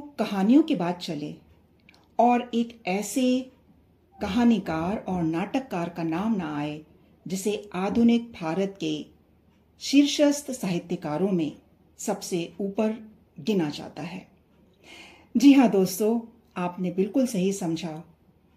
[0.00, 1.34] कहानियों की बात चले
[2.18, 3.52] और एक ऐसे
[4.20, 6.82] कहानीकार और नाटककार का नाम ना आए,
[7.28, 9.06] जिसे आधुनिक भारत के
[9.80, 11.52] शीर्षस्थ साहित्यकारों में
[11.98, 13.10] सबसे ऊपर
[13.40, 14.28] गिना जाता है।
[15.36, 16.20] जी हाँ दोस्तों,
[16.56, 18.04] आपने बिल्कुल सही समझा।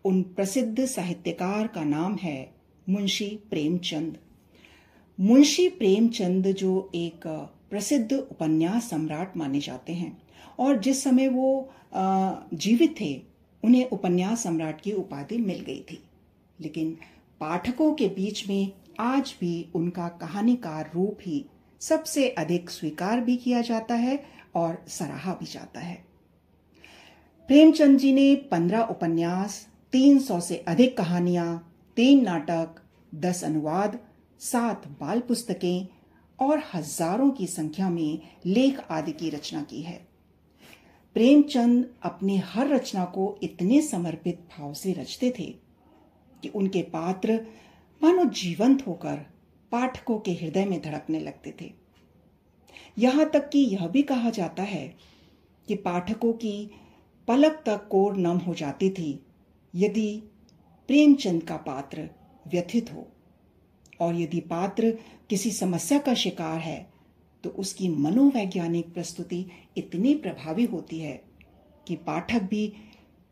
[0.05, 2.55] उन प्रसिद्ध साहित्यकार का नाम है
[2.89, 4.17] मुंशी प्रेमचंद।
[5.19, 7.27] मुंशी प्रेमचंद जो एक
[7.69, 10.24] प्रसिद्ध उपन्यास सम्राट माने जाते हैं।
[10.59, 13.15] और जिस समय वो जीवित थे,
[13.63, 16.01] उन्हें उपन्यास सम्राट की उपाधि मिल गई थी।
[16.59, 16.97] लेकिन
[17.41, 21.45] पाठकों के बीच में आज भी उनका कहानीकार रूप ही
[21.81, 24.23] सबसे अधिक स्वीकार भी किया जाता है
[24.55, 25.95] और सराहा भी जाता है।
[27.49, 32.75] प्रेमचंद जी ने पंद्रह उपन्यास, तीन सौ से अधिक कहानियाँ, तीन नाटक,
[33.15, 33.99] दस अनुवाद,
[34.41, 35.87] सात बाल पुस्तकें
[36.39, 39.99] और हज़ारों की संख्या में लेख आदि की रचना की है।
[41.15, 45.55] प्रेमचंद अपनी हर रचना को इतने समर्पित भाव से रचते थे
[46.43, 47.39] कि उनके पात्र
[48.03, 49.15] मानो जीवंत होकर
[49.71, 51.71] पाठकों के हृदय में धड़कने लगते थे।
[52.97, 54.95] यहाँ तक कि यह भी कहा जाता है
[55.67, 56.71] कि पाठकों की
[57.27, 59.19] पलक तक कोर नम हो जाती थी
[59.75, 60.23] यदि
[60.87, 62.09] प्रेमचंद का पात्र
[62.47, 63.07] व्यथित हो।
[63.99, 64.91] और यदि पात्र
[65.29, 66.94] किसी समस्या का शिकार है
[67.45, 69.45] तो उसकी मनोवैज्ञानिक प्रस्तुति
[69.77, 71.23] इतनी प्रभावी होती है
[71.87, 72.73] कि पाठक भी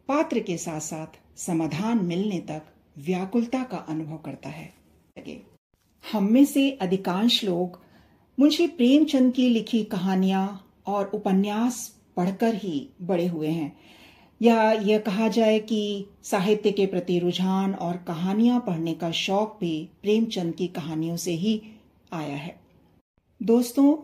[0.08, 2.62] पात्र के साथ साथ समाधान मिलने तक
[2.98, 4.74] व्याकुलता का अनुभव करता है।
[6.12, 7.82] हम में से अधिकांश लोग
[8.40, 13.78] मुंशी प्रेमचंद की लिखी कहानियाँ और उपन्यास पढ़कर ही बड़े हुए हैं।
[14.42, 19.90] या यह कहा जाए कि साहित्य के प्रति रुझान और कहानियाँ पढ़ने का शौक भी
[20.02, 21.62] प्रेमचंद की कहानियों से ही
[22.14, 22.63] आया है।
[23.44, 23.98] दोस्तों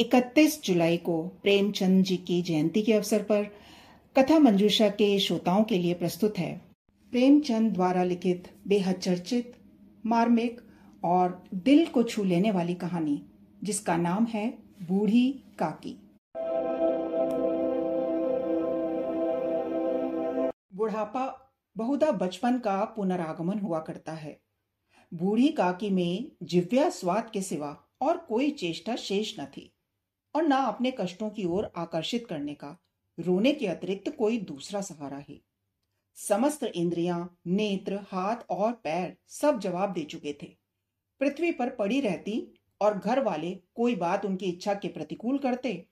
[0.00, 3.44] 31 जुलाई को प्रेमचंद जी की जयंती के अवसर पर
[4.18, 6.60] कथा मंजूषा के श्रोताओं के लिए प्रस्तुत है।
[7.10, 9.52] प्रेमचंद द्वारा लिखित बेहद चर्चित,
[10.06, 10.60] मार्मिक
[11.04, 13.22] और दिल को छू लेने वाली कहानी,
[13.62, 15.98] जिसका नाम है बूढ़ी काकी।
[20.74, 24.40] बुढ़ापा बहुधा बचपन का पुनरागमन हुआ करता है।
[25.14, 29.70] बूढ़ी काकी में जिव्या स्वाद के सिवा और कोई चेष्टा शेष न थी,
[30.34, 32.76] और ना अपने कष्टों की ओर आकर्षित करने का,
[33.18, 35.40] रोने के अतिरिक्त कोई दूसरा सहारा ही।
[36.18, 40.46] समस्त इंद्रियाँ, नेत्र, हाथ और पैर सब जवाब दे चुके थे।
[41.20, 42.46] पृथ्वी पर पड़ी रहती
[42.80, 45.84] और घर वाले कोई बात उनकी इच्छा के प्रतिकूल करते,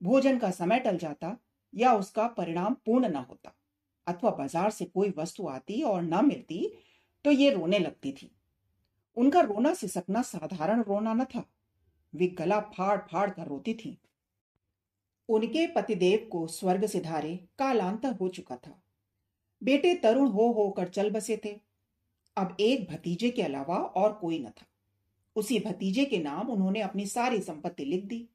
[0.00, 1.36] भोजन का समय टल जाता
[1.74, 3.54] या उसका परिणाम पूर्ण न होता,
[4.06, 6.72] अथवा बाज़ार से कोई वस्तु आती और न मिलती
[7.24, 8.30] तो ये रोने लगती थी।
[9.16, 11.50] उनका रोना सिसकना साधारण रोना न था।
[12.14, 13.98] वे गला फाड़ फाड़ कर रोती थी।
[15.28, 18.82] उनके पतिदेव को स्वर्ग से धारे कालांतर हो चुका था।
[19.62, 21.60] बेटे तरुण हो होकर चल बसे थे।
[22.36, 24.66] अब एक भतीजे के अलावा और कोई न था।
[25.36, 28.28] उसी भतीजे के नाम उन्होंने अपनी सारी संपत्ति लिख दी।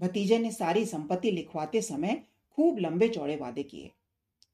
[0.00, 3.90] भतीजे ने सारी संपत्ति लिखवाते समय खूब लंबे चौड़े वादे किए।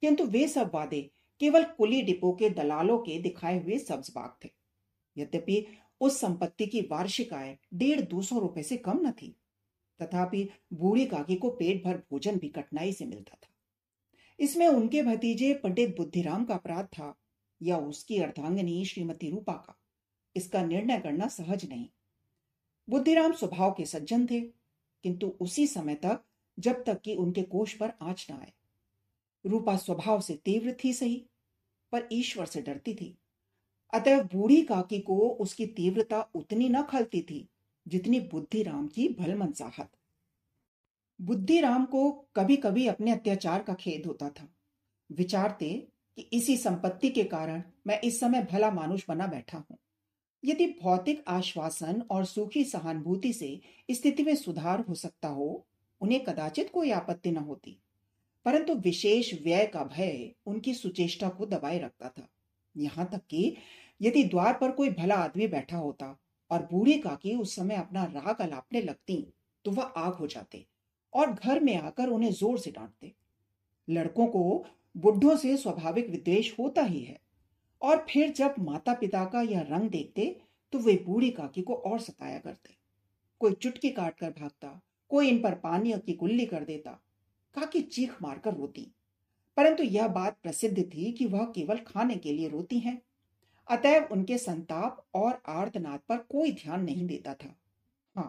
[0.01, 4.51] किंतु वे सब वादे केवल कुली डिपो के दलालों के दिखाए हुए सब्ज बाग थे।
[5.17, 5.65] यद्यपि
[6.01, 9.35] उस संपत्ति की वार्षिक आय डेढ़ दो सौ रुपए से कम न थी,
[10.01, 13.49] तथापि बूढ़ी काकी को पेट भर भोजन भी कठिनाई से मिलता था।
[14.39, 17.15] इसमें उनके भतीजे पंडित बुद्धिराम का अपराध था
[17.61, 19.77] या उसकी अर्धांगिनी श्रीमती रूपा का,
[20.37, 21.89] इसका निर्णय करना सहज नहीं।
[22.89, 26.23] बुद्धिराम स्वभाव के सज्जन थे, किंतु उसी समय तक
[26.59, 28.53] जब तक कि उनके कोष पर आँच न आए।
[29.45, 31.17] रूपा स्वभाव से तीव्र थी सही,
[31.93, 33.17] पर ईश्वर से डरती थी।
[33.93, 37.49] अतः बूढ़ी काकी को उसकी तीव्रता उतनी न खलती थी
[37.89, 39.91] जितनी बुद्धिराम की भलमन चाहत
[41.21, 44.49] बुद्धिराम को कभी कभी अपने अत्याचार का खेद होता था।
[45.13, 49.79] विचारते कि इसी संपत्ति के कारण मैं इस समय भला मानुष बना बैठा हूँ।
[50.45, 53.61] यदि भौतिक आश्वासन और सुखी सहानुभूति से
[53.91, 55.67] स्थिति में सुधार हो सकता हो,
[56.01, 57.79] उन्हें कदाचित कोई आपत्ति न होती।
[58.45, 62.29] परंतु विशेष व्यय का भय उनकी सुचेष्टा को दबाए रखता था।
[62.77, 63.57] यहाँ तक कि
[64.01, 66.17] यदि द्वार पर कोई भला आदमी बैठा होता
[66.51, 69.17] और बूढ़ी काकी उस समय अपना राग अलापने लगती
[69.65, 70.65] तो वह आग हो जाते
[71.13, 73.13] और घर में आकर उन्हें ज़ोर से डांटते।
[73.89, 74.65] लड़कों को
[74.95, 77.19] बुढ़ों से स्वाभाविक विद्वेश होता ही है
[77.83, 80.37] और फिर जब माता पिता का यह रंग देखते
[80.73, 82.75] तो वे बूढ़ी काकी को और सताया करते।
[83.41, 84.81] कोई चुटकी काट कर भागता,
[85.11, 86.91] कोई इन पर पानी की गुल्ली कर देता,
[87.55, 88.87] काकी चीख मारकर रोती।
[89.57, 93.01] परंतु यह बात प्रसिद्ध थी कि वह केवल खाने के लिए रोती हैं।
[93.69, 97.55] अतएव उनके संताप और आर्तनाद पर कोई ध्यान नहीं देता था।
[98.17, 98.29] हाँ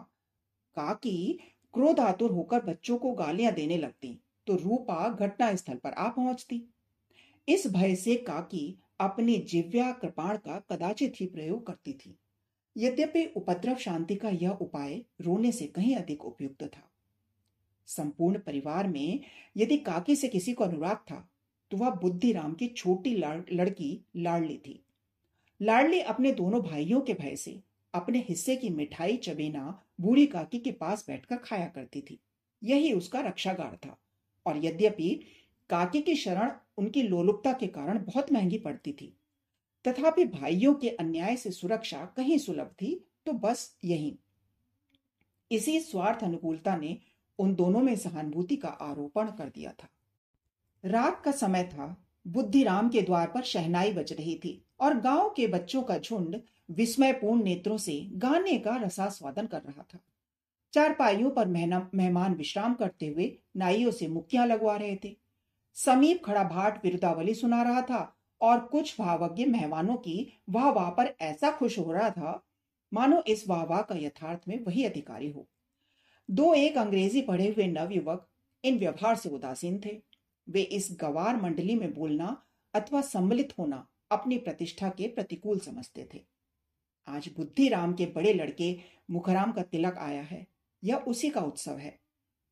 [0.76, 1.32] काकी
[1.74, 6.62] क्रोध आतुर होकर बच्चों को गालियाँ देने लगती तो रूपा घटना स्थल पर आ पहुँचती।
[7.48, 12.14] इस भय से काकी अपनी जिव्या कृपाण का कदाचित ही प्रयोग करती थी।
[12.76, 16.87] यद्यपि उपद्रव शांति का यह उपाय रोने से कहीं अधिक उपयुक्त था।
[17.88, 19.20] संपूर्ण परिवार में
[19.56, 21.28] यदि काकी से किसी को अनुराग था
[21.70, 24.80] तो वह बुद्धिराम की छोटी लड़की लाडली थी।
[25.60, 27.60] लाडली अपने दोनों भाइयों के भय से
[27.94, 32.18] अपने हिस्से की मिठाई, चबेना, बूढ़ी काकी के पास बैठकर खाया करती थी।
[32.62, 33.96] यही उसका रक्षागार था।
[34.46, 35.08] और यद्यपि
[35.70, 39.12] काकी की शरण उनकी लोलुपता के कारण बहुत महँगी पड़ती थी,
[39.84, 42.94] तथापि भाइयों के अन्याय से सुरक्षा कहीं सुलभ थी
[43.26, 44.18] तो बस यही।
[45.50, 46.96] इसी स्वार्थ अनुकूलता ने
[47.38, 49.88] उन दोनों में सहानुभूति का आरोपण कर दिया था।
[50.84, 51.96] रात का समय था,
[52.26, 56.40] बुद्धिराम के द्वार पर शहनाई बज रही थी और गाँव के बच्चों का झुंड
[56.70, 59.98] विस्मयपूर्ण नेत्रों से गाने का रसास्वादन कर रहा था।
[60.74, 65.16] चार पाइयों पर मेहमान विश्राम करते हुए नाइयों से मुक्तियाँ लगवा रहे थे।
[65.76, 68.00] समीप खड़ा भाट विरुदावली सुना रहा था
[68.40, 72.42] और कुछ भावज्ञ मेहमानों की वाह वाह पर ऐसा खुश हो रहा था,
[72.92, 75.46] मानो इस वाह वाह का यथार्थ में वही अधिकारी हो।
[76.28, 78.28] दो एक अंग्रेज़ी पढ़े हुए नवयुवक
[78.64, 80.00] इन व्यवहार से उदासीन थे।
[80.48, 82.44] वे इस गवार मंडली में बोलना
[82.74, 86.20] अथवा सम्मिलित होना अपनी प्रतिष्ठा के प्रतिकूल समझते थे।
[87.08, 88.76] आज बुद्धिराम के बड़े लड़के
[89.10, 90.46] मुखराम का तिलक आया है।
[90.84, 91.98] यह उसी का उत्सव है।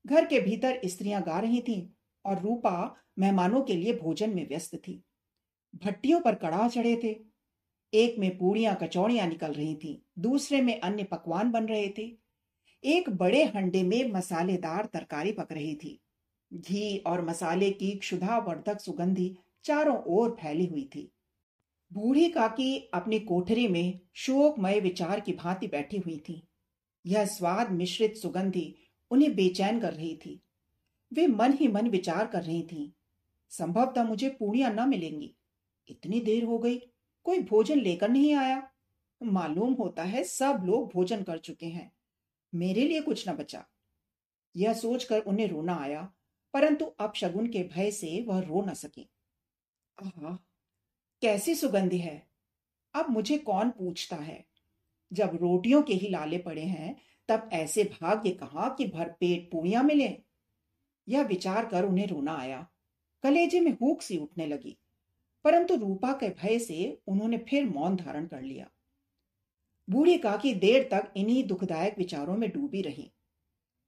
[0.06, 1.88] घर के भीतर स्त्रियाँ गा रही थीं
[2.24, 5.02] और रूपा मेहमानों के लिए भोजन में व्यस्त थी।
[5.84, 7.16] भट्टियों पर कड़ाह चढ़े थे।
[7.92, 12.25] एक में पूड़ियाँ कचौड़ियाँ निकल रही थीं, दूसरे में अन्य पकवान बन रहे थे।
[12.84, 15.98] एक बड़े हंडे में मसालेदार तरकारी पक रही थी।
[16.50, 21.10] घी और मसाले की क्षुधा वर्धक सुगंधी चारों ओर फैली हुई थी।
[21.92, 26.42] बूढ़ी काकी अपनी कोठरी में शोकमय विचार की भांति बैठी हुई थी।
[27.06, 28.74] यह स्वाद मिश्रित सुगंधी
[29.10, 30.40] उन्हें बेचैन कर रही थी।
[31.12, 32.92] वे मन ही मन विचार कर रही थी,
[33.50, 35.34] संभवतः मुझे पूड़ियाँ न मिलेंगी।
[35.88, 36.78] इतनी देर हो गई,
[37.26, 38.62] कोई भोजन लेकर नहीं आया।
[39.20, 41.90] मालूम होता है सब लोग भोजन कर चुके हैं।
[42.56, 43.64] मेरे लिए कुछ न बचा।
[44.54, 46.02] यह सोचकर उन्हें रोना आया,
[46.54, 49.08] परंतु अब शगुन के भय से वह रो न सकी।
[49.98, 50.34] आहा,
[51.22, 52.22] कैसी सुगंधी है।
[52.94, 54.44] अब मुझे कौन पूछता है?
[55.12, 56.94] जब रोटियों के ही लाले पड़े हैं,
[57.28, 60.08] तब ऐसे भाग्य कहा कि भरपेट पूड़ियाँ मिले?
[61.08, 62.66] यह विचार कर उन्हें रोना आया।
[63.24, 64.76] कलेजे में हुक सी उठने लगी,
[65.44, 68.70] परंतु रूपा के भय से उन्होंने फिर मौन धारण कर लिया।
[69.90, 73.12] बूढ़ी काकी देर तक इन्हीं दुखदायक विचारों में डूबी रही।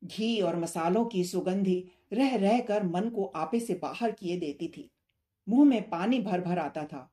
[0.04, 4.68] घी और मसालों की सुगंधी रह रह कर मन को आपे से बाहर किए देती
[4.68, 4.90] थी।
[5.48, 7.12] मुँह में पानी भर भर आता था।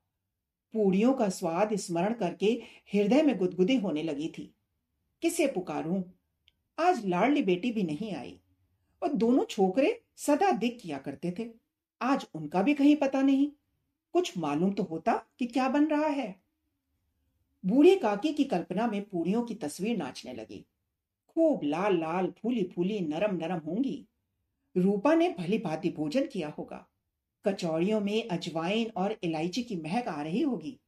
[0.74, 2.62] पूड़ियों का स्वाद स्मरण करके
[2.94, 4.56] हृदय में गुदगुदी होने लगी थी।
[5.22, 6.04] किसे पुकारूं?
[6.80, 8.40] आज लाडली बेटी भी नहीं आई।
[9.04, 11.50] और दोनों छोकरे सदा दिख किया करते थे।
[12.02, 13.52] आज उनका भी कहीं पता नहीं।
[14.14, 16.45] कुछ मालूम तो होता कि क्या बन रहा है।
[17.66, 20.66] बूढ़े काकी की कल्पना में पूड़ियों की तस्वीर नाचने लगी।
[21.28, 24.08] खूब लाल लाल, फूली फूली, नरम नरम होंगी।
[24.78, 26.88] रूपा ने भली भांति भोजन किया होगा।
[27.46, 30.80] कचौड़ियों में अजवाइन और इलायची की महक आ रही होगी।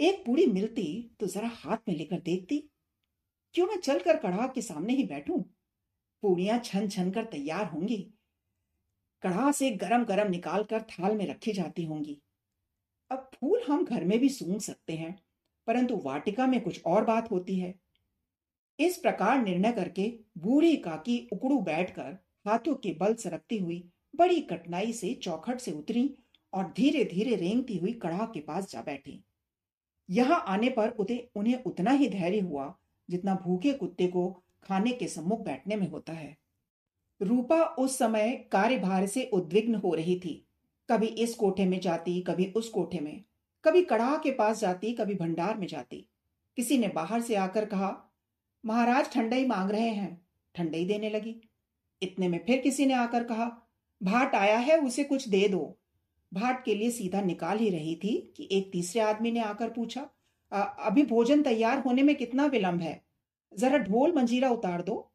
[0.00, 2.70] एक पूड़ी मिलती तो जरा हाथ में लेकर देखती।
[3.54, 5.42] क्यों मैं चलकर कढ़ा के सामने ही बैठूं?
[6.22, 8.10] पूड़ियाँ छन छन कर तैयार होंगी।
[9.22, 12.22] कढ़ा से गरम गरम निकाल कर थाल में रखी जाती होंगी।
[13.10, 15.22] अब फूल हम घर में भी सूंघ सकते हैं।
[15.66, 17.74] परंतु वाटिका में कुछ और बात होती है।
[18.78, 22.16] इस प्रकार निर्णय करके बूढ़ी काकी उकड़ू बैठकर
[22.46, 26.14] हाथों के बल सरकती हुई बड़ी कठिनाई से चौखट से उतरी
[26.52, 29.22] और धीरे धीरे रेंगती हुई कढ़ा के पास जा बैठी।
[30.08, 30.88] यहाँ आने पर
[31.36, 32.74] उन्हें उतना ही धैर्य हुआ
[33.08, 34.30] जितना भूखे कुत्ते को
[34.62, 36.36] खाने के सम्मुख बैठने में होता है।
[37.20, 40.34] रूपा उस समय कार्यभार से उद्विग्न हो रही थी।
[40.88, 43.22] कभी इस कोठे में जाती, कभी उस कोठे में।
[43.64, 46.06] कभी कड़ाह के पास जाती कभी भंडार में जाती।
[46.56, 48.12] किसी ने बाहर से आकर कहा
[48.64, 51.40] महाराज ठंडई मांग रहे हैं। ठंडाई देने लगी।
[52.02, 53.68] इतने में फिर किसी ने आकर कहा
[54.02, 55.78] भाट आया है उसे कुछ दे दो।
[56.34, 60.08] भाट के लिए सीधा निकाल ही रही थी कि एक तीसरे आदमी ने आकर पूछा
[60.52, 63.02] आ, अभी भोजन तैयार होने में कितना विलंब है?
[63.58, 65.12] जरा ढोल मंजीरा उतार दो।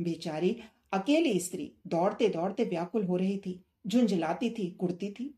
[0.00, 0.56] बेचारी
[0.92, 5.35] अकेली स्त्री दौड़ते दौड़ते व्याकुल हो रही थी झुंझलाती थी कुड़ती थी।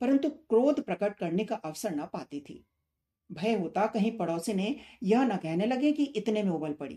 [0.00, 2.64] परंतु क्रोध प्रकट करने का अवसर न पाती थी।
[3.32, 6.94] भय होता कहीं पड़ोसी ने यह न कहने लगे कि इतने में उबल पड़ी।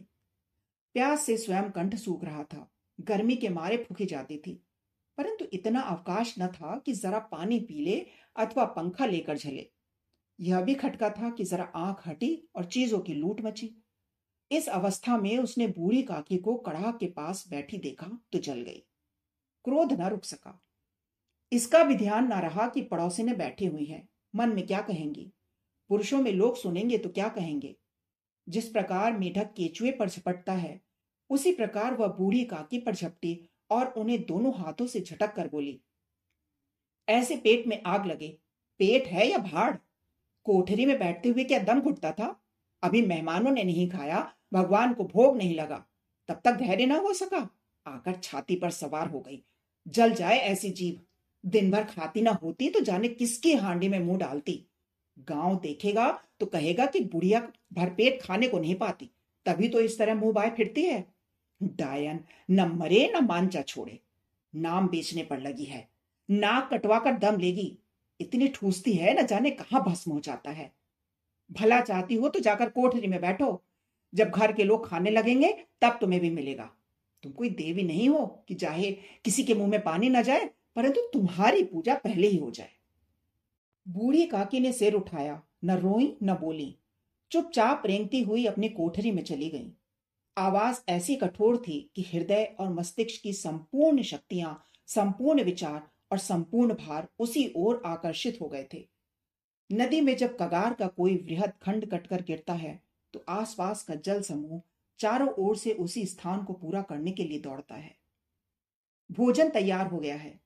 [0.94, 4.64] प्यास से स्वयं कंठ सूख रहा था, गर्मी के मारे फूकी जाती थी।
[5.18, 8.06] परंतु इतना अवकाश न था कि जरा पानी पी ले
[8.36, 9.70] अथवा पंखा लेकर झले
[10.40, 13.76] यह भी खटका था कि जरा आँख हटी और चीज़ों की लूट मची।
[14.52, 18.80] इस अवस्था में उसने बूढ़ी काकी को कड़ाह के पास बैठी देखा तो जल गई।
[19.66, 20.60] क्रोध न रुक सका।
[21.54, 25.32] इसका भी ध्यान ना रहा कि पड़ोसी ने बैठी हुई है। मन में क्या कहेंगी?
[25.90, 27.76] पुरुषों में लोग सुनेंगे तो क्या कहेंगे?
[28.48, 30.80] जिस प्रकार मेढक केचुए पर झपटता है,
[31.30, 33.40] उसी प्रकार वह बूढ़ी काकी पर झपटी
[33.72, 35.80] और उन्हें दोनों हाथों से झटक कर बोली,
[37.08, 38.38] ऐसे पेट में आग लगे,
[38.80, 39.76] पेट है या भाड़?
[40.46, 42.36] कोठरी में बैठते हुए क्या दम घुटता था?
[42.84, 45.86] अभी मेहमानों ने नहीं खाया, भगवान को भोग नहीं लगा,
[46.30, 47.48] तब तक धैर्य ना हो सका?
[47.86, 49.44] आकर छाती पर सवार हो गई,
[49.88, 51.02] जल जाए ऐसी जीव
[51.44, 54.64] दिन भर खाती ना होती तो जाने किसकी हांडी में मुँह डालती।
[55.28, 56.10] गाँव देखेगा
[56.40, 57.40] तो कहेगा कि बुढ़िया
[57.74, 59.10] भरपेट खाने को नहीं पाती,
[59.46, 61.04] तभी तो इस तरह मुँह बाय फिरती है।
[61.62, 62.20] डायन,
[62.52, 64.00] न मरे, न मांचा छोड़े,
[64.54, 65.88] नाम बेचने पर लगी है,
[66.30, 67.78] नाक कटवा कर दम लेगी,
[68.20, 70.72] इतनी ठूसती है न जाने कहाँ भस्म हो जाता है।
[71.50, 73.62] भला चाहती हो तो जाकर कोठरी में बैठो,
[74.14, 76.70] जब घर के लोग खाने लगेंगे तब तुम्हें भी मिलेगा।
[77.24, 78.92] तुम कोई देवी नहीं हो कि चाहे
[79.26, 82.72] किसी के मुँह में पानी न जाए परंतु तुम्हारी पूजा पहले ही हो जाए।
[83.88, 86.76] बूढ़ी काकी ने सिर उठाया, न रोई, न बोली।
[87.32, 89.72] चुपचाप रेंगती हुई अपनी कोठरी में चली गई।
[90.38, 96.74] आवाज़ ऐसी कठोर थी कि हृदय और मस्तिष्क की संपूर्ण शक्तियाँ, संपूर्ण विचार और संपूर्ण
[96.74, 98.88] भार उसी ओर आकर्षित हो गए थे।
[99.72, 104.22] नदी में जब कगार का कोई वृहद खंड कटकर गिरता है तो आसपास का जल
[104.22, 104.62] समूह
[105.00, 107.96] चारों ओर से उसी स्थान को पूरा करने के लिए दौड़ता है।
[109.12, 110.43] भोजन तैयार हो गया है।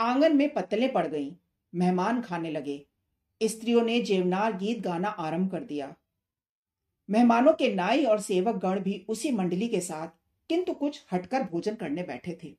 [0.00, 1.32] आँगन में पत्तलें पड़ गईं,
[1.74, 2.86] मेहमान खाने लगे।
[3.42, 5.94] स्त्रियों ने जेवनार गीत गाना आरंभ कर दिया।
[7.10, 10.08] मेहमानों के नाई और सेवक गण भी उसी मंडली के साथ
[10.48, 12.56] किंतु कुछ हटकर भोजन करने बैठे थे।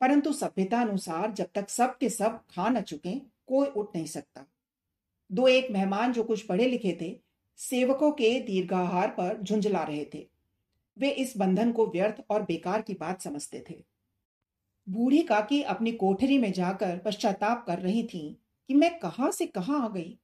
[0.00, 4.46] परंतु सभ्यता अनुसार जब तक सब के सब खा न चुके कोई उठ नहीं सकता।
[5.32, 7.20] दो एक मेहमान जो कुछ पढ़े लिखे थे
[7.56, 10.28] सेवकों के दीर्घाहार पर झुंझला रहे थे।
[10.98, 13.89] वे इस बंधन को व्यर्थ और बेकार की बात समझते थे।
[14.90, 19.84] बूढ़ी काकी अपनी कोठरी में जाकर पश्चाताप कर रही थी कि मैं कहाँ से कहाँ
[19.84, 20.18] आ गई।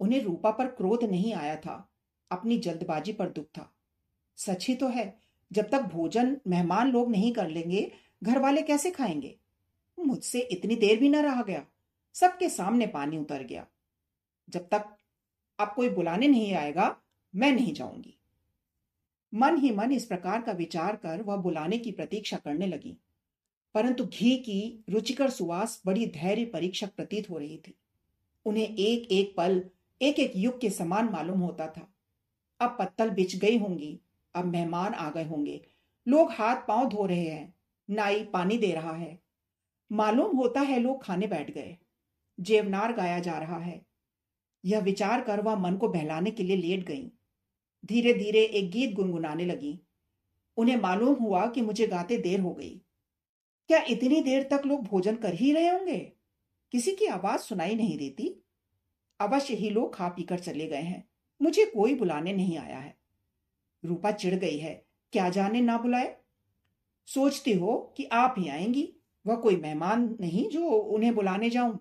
[0.00, 1.92] उन्हें रूपा पर क्रोध नहीं आया था,
[2.30, 3.74] अपनी जल्दबाजी पर दुख था।
[4.36, 5.18] सच ही तो है,
[5.52, 7.92] जब तक भोजन मेहमान लोग नहीं कर लेंगे
[8.22, 9.38] घर वाले कैसे खाएँगे?
[9.98, 11.66] मुझसे इतनी देर भी न रहा गया,
[12.12, 13.66] सबके सामने पानी उतर गया।
[14.50, 14.96] जब तक
[15.58, 16.96] अब कोई बुलाने नहीं आएगा,
[17.34, 18.18] मैं नहीं जाऊँगी।
[19.34, 22.96] मन ही मन इस प्रकार का विचार कर वह बुलाने की प्रतीक्षा करने लगी।
[23.74, 27.74] परंतु घी की रुचिकर सुवास बड़ी धैर्य परीक्षक प्रतीत हो रही थी।
[28.44, 29.70] उन्हें एक एक पल
[30.02, 31.94] एक एक युग के समान मालूम होता था।
[32.60, 34.00] अब पत्तल बिछ गई होंगी,
[34.34, 35.66] अब मेहमान आ गए होंगे।
[36.08, 37.54] लोग हाथ पाँव धो रहे हैं,
[37.90, 39.18] नाई पानी दे रहा है।
[39.92, 41.76] मालूम होता है लोग खाने बैठ गए।
[42.40, 43.86] जेवनार गाया जा रहा है।
[44.64, 47.10] यह विचार कर वह मन को बहलाने के लिए लेट गई।
[47.86, 49.80] धीरे धीरे एक गीत गुनगुनाने लगी।
[50.56, 52.83] उन्हें मालूम हुआ कि मुझे गाते देर हो गई।
[53.68, 56.12] क्या इतनी देर तक लोग भोजन कर ही रहे होंगे?
[56.72, 58.44] किसी की आवाज़ सुनाई नहीं देती।
[59.20, 61.08] अवश्य ही लोग खा पीकर चले गए हैं।
[61.42, 62.96] मुझे कोई बुलाने नहीं आया है।
[63.84, 66.16] रूपा चिढ़ गई है। क्या जाने ना बुलाए?
[67.06, 68.94] सोचती हो कि आप ही आएँगी।
[69.26, 71.80] वह कोई मेहमान नहीं जो उन्हें बुलाने जाऊँ।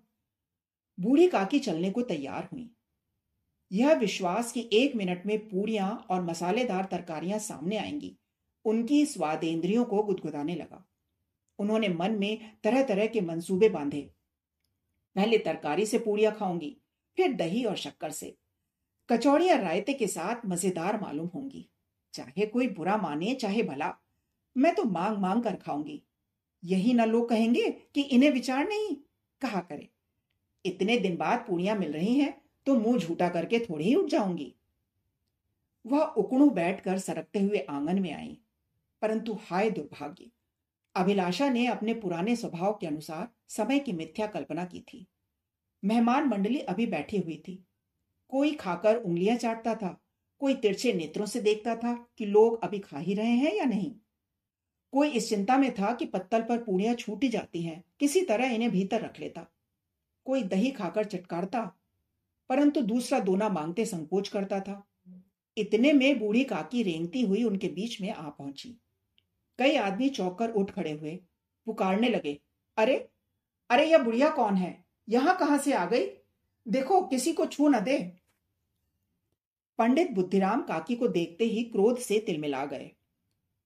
[0.99, 2.69] बूढ़ी काकी चलने को तैयार हुई।
[3.71, 8.17] यह विश्वास कि एक मिनट में पूड़ियाँ और मसालेदार तरकारियाँ सामने आएँगी,
[8.65, 10.89] उनकी स्वादेंद्रियों को गुदगुदाने लगा।
[11.59, 14.01] उन्होंने मन में तरह तरह के मंसूबे बांधे।
[15.15, 16.77] पहले तरकारी से पूड़ियाँ खाऊँगी,
[17.17, 18.35] फिर दही और शक्कर से।
[19.09, 21.69] कचौड़ियाँ रायते के साथ मज़ेदार मालूम होंगी।
[22.13, 23.93] चाहे कोई बुरा माने, चाहे भला।
[24.55, 26.01] मैं तो मांग मांग कर खाऊँगी।
[26.63, 28.95] यही ना लोग कहेंगे कि इन्हें विचार नहीं।
[29.41, 29.89] कहा करे?
[30.65, 34.53] इतने दिन बाद पूड़ियाँ मिल रही हैं तो मुँह झूठा करके थोड़ी ही उठ जाऊँगी।
[35.85, 38.37] वह उकड़ू बैठकर सरकते हुए आँगन में आई।
[39.01, 40.29] परंतु हाय दुर्भाग्य
[40.95, 45.07] अभिलाषा ने अपने पुराने स्वभाव के अनुसार समय की मिथ्या कल्पना की थी।
[45.83, 47.63] मेहमान मंडली अभी बैठी हुई थी।
[48.29, 50.01] कोई खाकर उंगलियाँ चाटता था,
[50.39, 53.91] कोई तिरछे नेत्रों से देखता था कि लोग अभी खा ही रहे हैं या नहीं।
[54.91, 58.71] कोई इस चिंता में था कि पत्तल पर पूड़ियाँ छूटी जाती हैं, किसी तरह इन्हें
[58.71, 59.45] भीतर रख लेता।
[60.25, 61.61] कोई दही खाकर चटकारता,
[62.49, 64.83] परंतु दूसरा दोना मांगते संकोच करता था।
[65.57, 68.77] इतने में बूढ़ी काकी रेंगती हुई उनके बीच में आ पहुँची।
[69.59, 71.15] कई आदमी चौकर उठ खड़े हुए,
[71.67, 72.39] पुकारने लगे,
[72.77, 72.95] अरे
[73.69, 74.83] अरे, यह बुढ़िया कौन है?
[75.07, 76.05] यहाँ कहाँ से आ गई?
[76.65, 77.97] देखो, किसी को छू न दे.
[79.79, 82.91] पंडित बुद्धिराम काकी को देखते ही क्रोध से तिलमिला गए।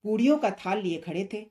[0.05, 1.41] पूड़ियों का थाल लिए खड़े थे।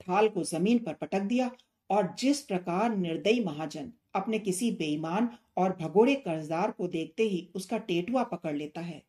[0.00, 1.50] थाल को ज़मीन पर पटक दिया
[1.90, 7.78] और जिस प्रकार निर्दयी महाजन अपने किसी बेईमान और भगोड़े कर्जदार को देखते ही उसका
[7.78, 9.02] टेटुआ पकड़ लेता है,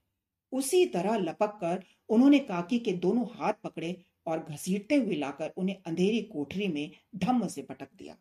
[0.51, 3.95] उसी तरह लपक कर उन्होंने काकी के दोनों हाथ पकड़े
[4.27, 8.17] और घसीटते हुए लाकर उन्हें अंधेरी कोठरी में धम्म से पटक दिया।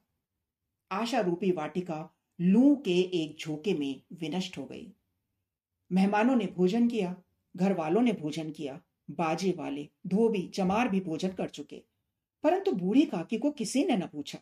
[0.91, 2.09] आशा रूपी वाटिका
[2.41, 4.87] लू के एक झोंके में विनष्ट हो गई।
[5.93, 7.17] मेहमानों ने भोजन किया
[7.57, 8.81] घर वालों ने भोजन किया,
[9.11, 11.83] बाजे वाले, धोबी, चमार भी भोजन कर चुके,
[12.45, 14.39] परंतु बूढ़ी काकी को किसी ने न पूछा।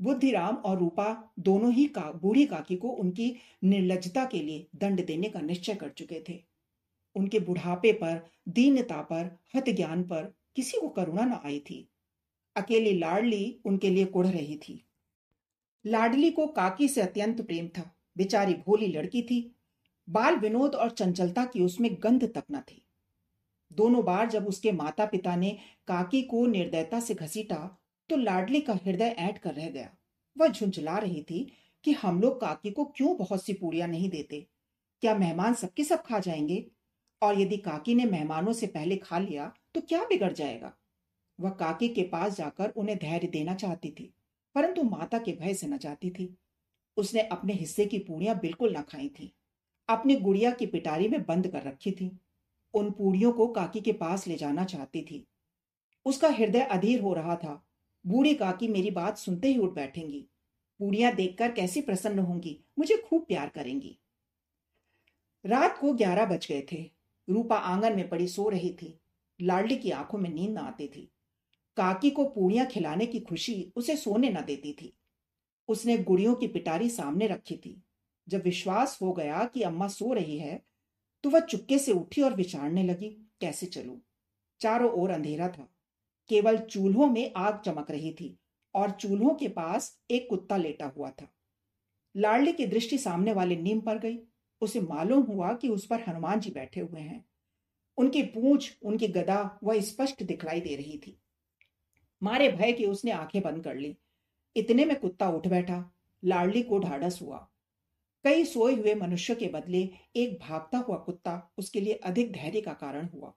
[0.00, 5.28] बुद्धिराम और रूपा दोनों ही का, बूढ़ी काकी को उनकी निर्लजता के लिए दंड देने
[5.28, 6.42] का निश्चय कर चुके थे।
[7.16, 11.88] उनके बुढ़ापे पर, दीनता पर हत ज्ञान पर किसी को करुणा न आई थी।
[12.56, 14.84] अकेली लाडली उनके लिए कुढ़ रही थी।
[15.86, 19.56] लाडली को काकी से अत्यंत प्रेम था। बेचारी भोली लड़की थी।
[20.08, 22.86] बाल विनोद और चंचलता की उसमें गंध तक न थी।
[23.72, 27.78] दोनों बार जब उसके माता पिता ने काकी को निर्दयता से घसीटा
[28.08, 29.96] तो लाडली का हृदय ऐट कर रह गया।
[30.38, 31.52] वह झुंझला रही थी
[31.84, 34.46] कि हम लोग काकी को क्यों बहुत सी पूड़ियाँ नहीं देते?
[35.00, 36.70] क्या मेहमान सबके सब खा जाएँगे?
[37.22, 40.72] और यदि काकी ने मेहमानों से पहले खा लिया तो क्या बिगड़ जाएगा?
[41.38, 44.12] वह काकी के पास जाकर उन्हें धैर्य देना चाहती थी,
[44.54, 46.34] परंतु माता के भय से न जाती थी।
[46.96, 49.32] उसने अपने हिस्से की पूड़ियाँ बिल्कुल न खाई थी,
[49.88, 52.10] अपनी गुड़िया की पिटारी में बंद कर रखी थी।
[52.74, 55.26] उन पूड़ियों को काकी के पास ले जाना चाहती थी।
[56.06, 57.62] उसका हृदय अधीर हो रहा था,
[58.04, 60.24] बूढ़ी काकी मेरी बात सुनते ही उठ बैठेंगी।
[60.80, 63.98] पूड़ियाँ देखकर कैसी प्रसन्न होंगी, मुझे खूब प्यार करेंगी।
[65.44, 66.82] रात को ग्यारह बज गए थे।
[67.28, 68.98] रूपा आँगन में पड़ी सो रही थी।
[69.40, 71.08] लाडली की आँखों में नींद न आती थी।
[71.76, 74.92] काकी को पूड़ियाँ खिलाने की खुशी उसे सोने न देती थी।
[75.68, 77.80] उसने गुड़ियों की पिटारी सामने रखी थी।
[78.28, 80.60] जब विश्वास हो गया कि अम्मा सो रही है
[81.24, 83.08] तो वह चुपके से उठी और विचारने लगी,
[83.40, 84.00] कैसे चलूँ?
[84.60, 85.68] चारों ओर अंधेरा था।
[86.28, 88.36] केवल चूल्हों में आग चमक रही थी
[88.74, 91.28] और चूल्हों के पास एक कुत्ता लेटा हुआ था।
[92.16, 94.18] लाडली की दृष्टि सामने वाले नीम पर गई।
[94.60, 97.24] उसे मालूम हुआ कि उस पर हनुमान जी बैठे हुए हैं।
[98.02, 101.18] उनकी पूंछ, उनकी गदा वह स्पष्ट दिखलाई दे रही थी।
[102.22, 103.96] मारे भय की उसने आँखें बंद कर ली।
[104.56, 107.48] इतने में कुत्ता उठ बैठा, लाडली को ढाढ़स हुआ।
[108.24, 112.72] कई सोए हुए मनुष्य के बदले एक भागता हुआ कुत्ता उसके लिए अधिक धैर्य का
[112.72, 113.34] कारण हुआ।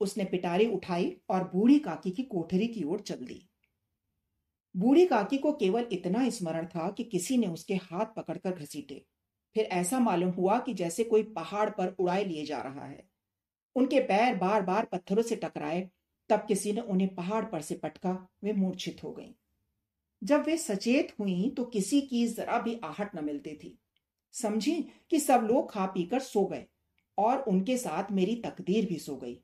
[0.00, 3.50] उसने पिटारी उठाई और बूढ़ी काकी की कोठरी की ओर चल दी।
[4.76, 9.06] बूढ़ी काकी को केवल इतना स्मरण था कि किसी ने उसके हाथ पकड़कर घसीटे।
[9.54, 13.09] फिर ऐसा मालूम हुआ कि जैसे कोई पहाड़ पर उड़ाए लिए जा रहा है।
[13.76, 15.88] उनके पैर बार बार पत्थरों से टकराए,
[16.28, 19.32] तब किसी ने उन्हें पहाड़ पर से पटका, वे मूर्छित हो गईं।
[20.22, 23.78] जब वे सचेत हुई तो किसी की जरा भी आहट न मिलती थी।
[24.32, 24.74] समझी
[25.10, 26.66] कि सब लोग खा पीकर सो गए,
[27.18, 29.40] और उनके साथ मेरी तकदीर भी सो गई।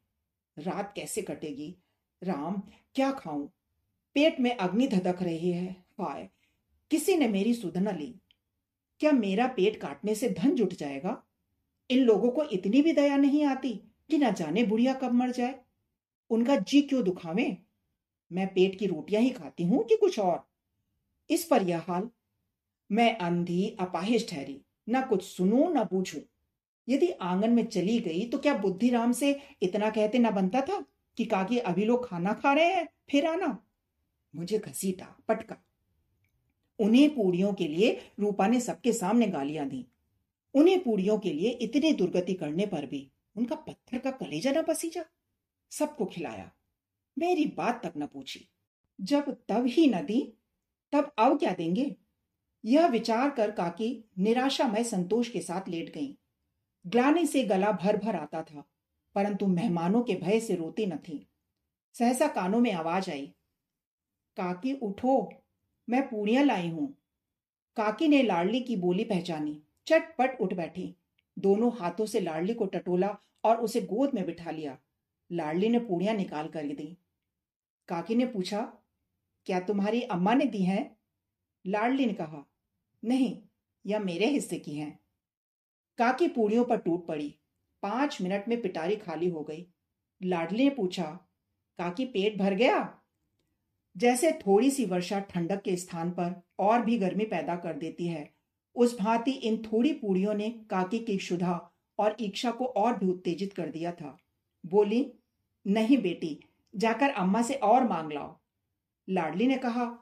[0.56, 1.76] रात कैसे कटेगी?
[2.22, 2.62] राम,
[2.94, 3.46] क्या खाऊं?
[4.14, 6.28] पेट में अग्नि धधक रही है, हाय,
[6.90, 8.14] किसी ने मेरी सुध न ली।
[9.00, 11.22] क्या मेरा पेट काटने से धन जुट जाएगा?
[11.90, 15.60] इन लोगों को इतनी भी दया नहीं आती। कि ना जाने बुढ़िया कब मर जाए।
[16.30, 17.58] उनका जी क्यों दुखावे?
[18.32, 20.48] मैं पेट की रोटियाँ ही खाती हूँ कि कुछ और?
[21.30, 22.10] इस पर यह हाल।
[22.92, 26.18] मैं अंधी अपाहिज ठहरी। ना कुछ सुनू, ना पूछू।
[26.88, 30.84] यदि आँगन में चली गई तो क्या बुद्धिराम से इतना कहते ना बनता था
[31.16, 33.66] कि काकी अभी लोग खाना खा रहे हैं, फिर आना?
[34.36, 35.56] मुझे घसीटा, पटका।
[36.78, 39.86] उन्हें पूड़ियों के लिए रूपा ने सबके सामने गालियाँ दी।
[40.54, 45.04] उन्हें पूड़ियों के लिए इतनी दुर्गति करने पर भी। उनका पत्थर का कलेजा न पसीजा।
[45.72, 46.50] सबको खिलाया।
[47.16, 48.48] मेरी बात तक न पूछी।
[48.98, 50.20] जब तब ही न दी,
[50.92, 51.94] तब अब क्या देंगे?
[52.64, 56.16] यह विचार कर काकी निराशामय संतोष के साथ लेट गई।
[56.84, 58.64] ग्लानी से गला भर भर आता था,
[59.16, 61.26] परंतु मेहमानों के भय से रोती न थी।
[61.94, 63.26] सहसा कानों में आवाज़ आई,
[64.36, 65.30] काकी उठो,
[65.88, 66.88] मैं पूड़ियाँ लाई हूँ।
[67.76, 70.94] काकी ने लाडली की बोली पहचानी। चटपट उठ बैठी।
[71.36, 74.78] दोनों हाथों से लाडली को टटोला और उसे गोद में बिठा लिया।
[75.32, 76.98] लाडली ने पूड़ियाँ निकाल कर दी।
[77.88, 78.60] काकी ने पूछा,
[79.46, 80.96] क्या तुम्हारी अम्मा ने दी हैं?
[81.66, 82.46] लाडली ने कहा,
[83.04, 83.42] नहीं,
[83.86, 85.00] यह मेरे हिस्से की हैं।
[85.98, 87.38] काकी पूड़ियों पर टूट पड़ी।
[87.82, 89.66] पाँच मिनट में पिटारी खाली हो गई।
[90.22, 91.04] लाडली ने पूछा,
[91.78, 93.02] काकी पेट भर गया?
[93.96, 98.34] जैसे थोड़ी सी वर्षा ठंडक के स्थान पर और भी गर्मी पैदा कर देती है,
[98.74, 103.52] उस भांति इन थोड़ी पूड़ियों ने काकी की क्षुधा और इच्छा को और भी उत्तेजित
[103.52, 104.18] कर दिया था।
[104.66, 105.12] बोली,
[105.66, 106.40] नहीं बेटी,
[106.76, 108.38] जाकर अम्मा से और मांग लाओ।
[109.08, 109.98] लाडली ने कहा,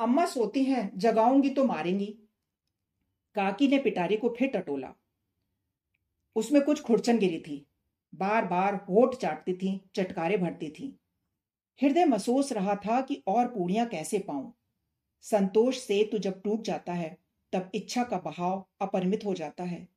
[0.00, 2.18] अम्मा सोती हैं, जगाऊँगी तो मारेंगी।
[3.34, 4.94] काकी ने पिटारी को फिर टटोला।
[6.36, 7.66] उसमें कुछ खुरचन गिरी थी।
[8.14, 10.98] बार बार होठ चाटती थी, चटकारे भरती थी।
[11.82, 14.54] हृदय महसूस रहा था कि और पूड़ियाँ कैसे पाऊँ।
[15.20, 17.18] संतोष से तो जब टूट जाता है,
[17.52, 19.88] तब इच्छा का बहाव अपरिमित हो जाता है।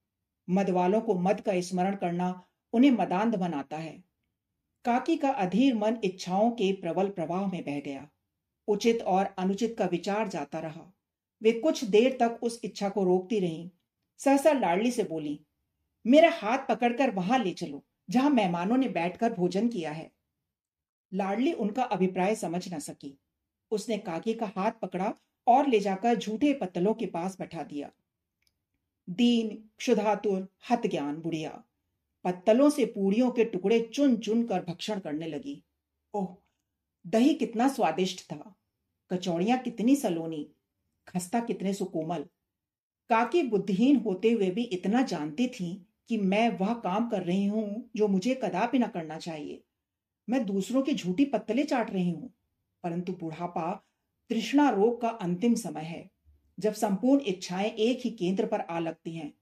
[0.47, 4.03] मद वालों को मद का स्मरण करना उन्हें मदांध बनाता है।
[4.85, 8.07] काकी का अधीर मन इच्छाओं के प्रबल प्रवाह में बह गया।
[8.67, 10.91] उचित और अनुचित का विचार जाता रहा।
[11.41, 13.69] वे कुछ देर तक उस इच्छा को रोकती रहीं।
[14.19, 15.39] सहसा लाडली से बोली,
[16.05, 20.09] मेरा हाथ पकड़कर वहाँ ले चलो, जहाँ मेहमानों ने बैठकर भोजन किया है।
[21.11, 23.17] लाडली उनका अभिप्राय समझ न सकी।
[23.71, 25.13] उसने काकी का हाथ पकड़ा
[25.47, 27.89] और ले जाकर झूठे पत्तलों के पास बैठा दिया।
[29.07, 31.63] दीन, क्षुधातुर हत ज्ञान बुढ़िया।
[32.25, 35.61] पत्तलों से पूड़ियों के टुकड़े चुन चुन कर भक्षण करने लगी।
[36.13, 36.27] ओह,
[37.05, 38.55] दही कितना स्वादिष्ट था।
[39.11, 40.47] कचौड़ियाँ कितनी सलोनी,
[41.07, 42.25] खस्ता कितने सुकोमल।
[43.09, 47.89] काकी बुद्धिहीन होते हुए भी इतना जानती थी कि मैं वह काम कर रही हूँ
[47.95, 49.61] जो मुझे कदापि न करना चाहिए।
[50.27, 52.33] मैं दूसरों की झूठी पत्तले चाट रही हूँ,
[52.83, 53.71] परंतु बुढ़ापा,
[54.29, 56.09] तृष्णा रोग का अंतिम समय है।
[56.59, 59.33] जब संपूर्ण इच्छाएँ एक ही केंद्र पर आ लगती हैं,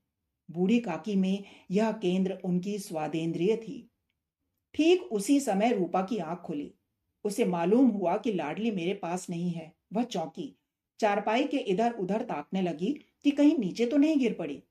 [0.50, 3.90] बूढ़ी काकी में यह केंद्र उनकी स्वादेंद्रिय थी।
[4.76, 6.74] ठीक उसी समय रूपा की आँख खुली।
[7.26, 10.56] उसे मालूम हुआ कि लाडली मेरे पास नहीं है, वह चौंकी।
[11.00, 12.92] चारपाई के इधर उधर ताकने लगी
[13.24, 14.64] कि कहीं नीचे तो नहीं गिर पड़ी।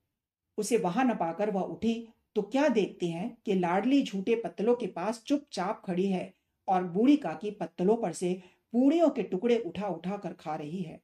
[0.59, 4.87] उसे वहाँ न पाकर वह उठी तो क्या देखती हैं कि लाडली झूठे पत्तलों के
[4.87, 6.33] पास चुपचाप खड़ी है
[6.69, 11.01] और बूढ़ी काकी पत्तलों पर से पूड़ियों के टुकड़े उठा उठा कर खा रही है?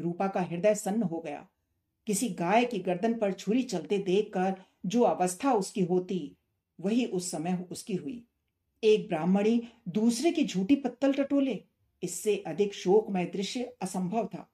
[0.00, 1.48] रूपा का हृदय सन्न हो गया।
[2.06, 6.36] किसी गाय की गर्दन पर छुरी चलते देखकर जो अवस्था उसकी होती,
[6.80, 8.24] वही उस समय उसकी हुई।
[8.84, 11.64] एक ब्राह्मणी दूसरे की झूठी पत्तल टटोले,
[12.02, 14.50] इससे अधिक शोकमय दृश्य असंभव था।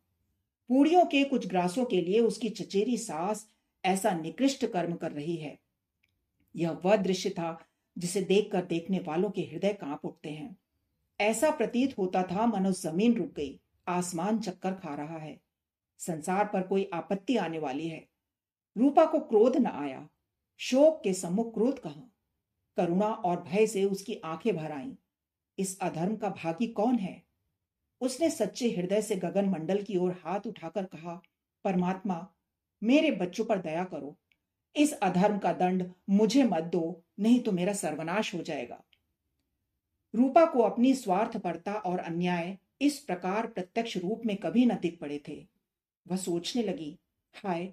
[0.68, 3.48] पूड़ियों के कुछ ग्रासों के लिए उसकी चचेरी सास
[3.84, 5.58] ऐसा निकृष्ट कर्म कर रही है।
[6.56, 7.58] यह वह दृश्य था
[7.98, 10.56] जिसे देखकर देखने वालों के हृदय काँप उठते हैं।
[11.20, 15.40] ऐसा प्रतीत होता था मनो ज़मीन रुक गई। आसमान चक्कर खा रहा है।
[15.98, 18.08] संसार पर कोई आपत्ति आने वाली है।
[18.78, 20.08] रूपा को क्रोध न आया।
[20.58, 22.10] शोक के सम्मुख क्रोध कहा।
[22.76, 24.94] करुणा और भय से उसकी आँखें भर आईं।
[25.58, 27.22] इस अधर्म का भागी कौन है?
[28.00, 31.22] उसने सच्चे हृदय से गगन मंडल की ओर हाथ उठाकर कहा,
[31.64, 32.28] परमात्मा,
[32.82, 34.18] मेरे बच्चों पर दया करो।
[34.76, 38.84] इस अधर्म का दंड मुझे मत दो, नहीं तो मेरा सर्वनाश हो जाएगा।
[40.14, 45.22] रूपा को अपनी स्वार्थपरता और अन्याय इस प्रकार प्रत्यक्ष रूप में कभी न दिख पड़े
[45.28, 45.46] थे।
[46.08, 46.98] वह सोचने लगी,
[47.34, 47.66] हाय,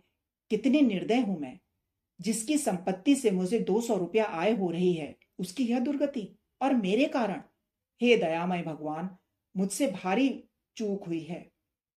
[0.50, 1.60] कितनी निर्दय हूँ मैं।
[2.22, 6.30] जिसकी संपत्ति से मुझे दो सौ रुपया आय हो रही है, उसकी यह दुर्गति
[6.62, 7.42] और मेरे कारण।
[8.02, 9.18] हे दयामय भगवान,
[9.58, 10.44] मुझसे भारी
[10.78, 11.52] चूक हुई है।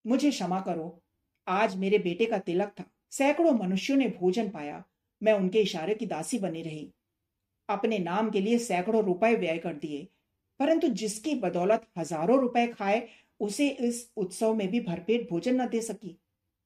[0.06, 1.02] मुझे क्षमा करो।
[1.48, 4.84] आज मेरे बेटे का तिलक था। सैकड़ों मनुष्यों ने भोजन पाया।
[5.22, 6.92] मैं उनके इशारे की दासी बनी रही।
[7.68, 10.08] अपने नाम के लिए सैकड़ों रुपए व्यय कर दिए।
[10.60, 13.08] परंतु जिसकी बदौलत हज़ारों रुपए खाए,
[13.40, 16.16] उसे इस उत्सव में भी भरपेट भोजन न दे सकी।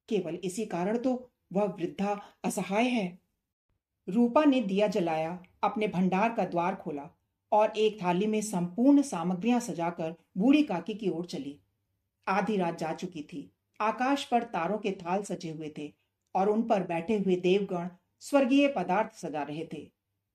[0.09, 3.18] केवल इसी कारण तो वह वृद्धा असहाय है।
[4.09, 7.09] रूपा ने दिया जलाया, अपने भंडार का द्वार खोला
[7.53, 11.59] और एक थाली में संपूर्ण सामग्रियाँ सजाकर बूढ़ी काकी की ओर चली।
[12.26, 13.50] आधी रात जा चुकी थी।
[13.81, 15.92] आकाश पर तारों के थाल सजे हुए थे
[16.35, 17.88] और उन पर बैठे हुए देवगण
[18.22, 19.90] स्वर्गीय पदार्थ सजा रहे थे।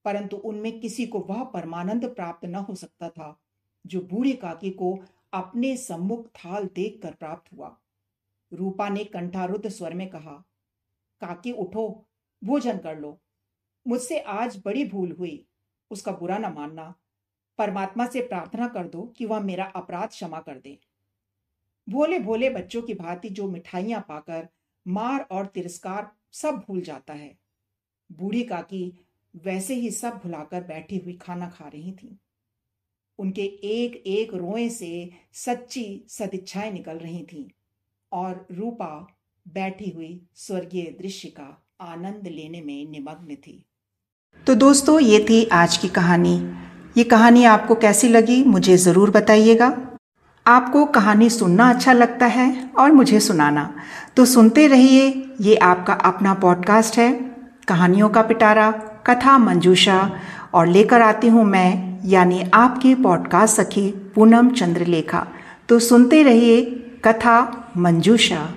[0.05, 3.37] परंतु उनमें किसी को वह परमानंद प्राप्त न हो सकता था।
[3.85, 4.99] जो बूढ़ी काकी को
[5.33, 7.77] अपने सम्मुख थाल देखकर प्राप्त हुआ।
[8.53, 10.43] रूपा ने कंठारुद्ध स्वर में कहा,
[11.21, 12.05] काकी, उठो,
[12.43, 13.19] भोजन कर लो।
[13.87, 15.45] मुझसे आज बड़ी भूल हुई,
[15.91, 16.95] उसका बुरा न मानना।
[17.57, 20.79] परमात्मा से प्रार्थना कर दो कि वह मेरा अपराध क्षमा कर दे।
[21.89, 24.49] भोले भोले बच्चों की भांति जो मिठाइयाँ पाकर,
[24.87, 27.37] मार और तिरस्कार सब भूल जाता है।
[28.11, 32.19] बूढ़ी काकी वैसे ही सब भुलाकर बैठी हुई खाना खा रही थी।
[33.19, 37.45] उनके एक एक रोए से सच्ची सदिच्छाएँ निकल रही थीं
[38.11, 39.07] और रूपा
[39.47, 43.65] बैठी हुई स्वर्गीय दृश्य का आनंद लेने में निमग्न थी।
[44.47, 46.35] तो दोस्तों, ये थी आज की कहानी।
[46.97, 49.97] ये कहानी आपको कैसी लगी, मुझे ज़रूर बताइएगा।
[50.47, 53.75] आपको कहानी सुनना अच्छा लगता है और मुझे सुनाना।
[54.17, 57.13] तो सुनते रहिए, ये आपका अपना पॉडकास्ट है,
[57.67, 58.71] कहानियों का पिटारा,
[59.07, 60.19] कथा मंजूषा
[60.55, 65.27] और लेकर आती हूँ मैं, यानी आपके पॉडकास्ट सखी पूनम चंद्रलेखा।
[65.69, 66.61] तो सुनते रहिए
[67.03, 68.49] कथा मंजूषा।